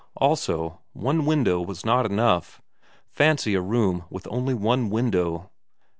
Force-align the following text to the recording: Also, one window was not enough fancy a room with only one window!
Also, 0.17 0.79
one 0.93 1.27
window 1.27 1.61
was 1.61 1.85
not 1.85 2.07
enough 2.07 2.59
fancy 3.11 3.53
a 3.53 3.61
room 3.61 4.03
with 4.09 4.27
only 4.31 4.55
one 4.55 4.89
window! 4.89 5.51